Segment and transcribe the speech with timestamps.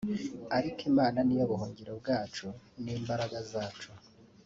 [0.57, 2.45] Ariko Imana niyo buhungiro bwacu
[2.81, 3.89] ni imbaraga zacu